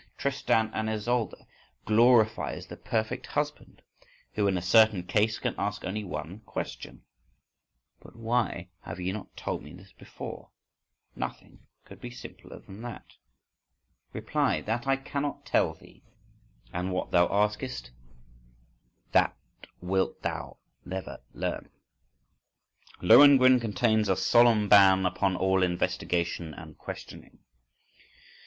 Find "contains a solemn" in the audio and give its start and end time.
23.59-24.67